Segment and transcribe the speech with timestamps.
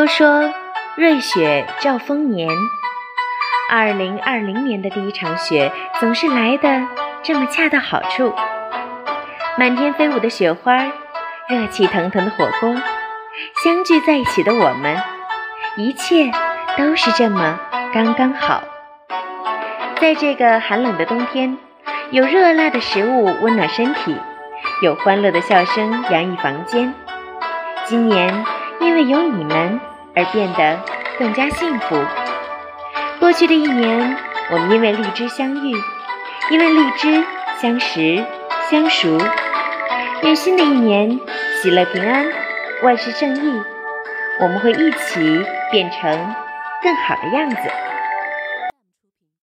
[0.00, 0.50] 都说
[0.96, 2.48] 瑞雪兆丰年，
[3.68, 5.70] 二零二零年的第一场雪
[6.00, 6.88] 总是来的
[7.22, 8.32] 这么恰到好处。
[9.58, 10.86] 满天飞舞的雪花，
[11.50, 12.74] 热气腾腾的火锅，
[13.62, 14.96] 相聚在一起的我们，
[15.76, 16.32] 一切
[16.78, 17.60] 都是这么
[17.92, 18.64] 刚刚好。
[20.00, 21.58] 在这个寒冷的冬天，
[22.10, 24.16] 有热辣的食物温暖身体，
[24.80, 26.94] 有欢乐的笑声洋溢房间。
[27.84, 28.46] 今年
[28.80, 29.80] 因为有你们
[30.14, 30.80] 而变得
[31.18, 31.96] 更加幸福。
[33.18, 34.16] 过去的一年，
[34.50, 35.76] 我们因为荔枝相遇，
[36.50, 37.24] 因为荔枝
[37.60, 38.24] 相识
[38.70, 39.18] 相熟。
[40.22, 41.20] 愿新的一年
[41.62, 42.26] 喜乐平安，
[42.82, 43.62] 万事胜意。
[44.40, 46.34] 我们会一起变成
[46.82, 47.56] 更好的样子。